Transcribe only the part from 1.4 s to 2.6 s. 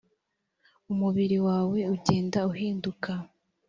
wawe ugenda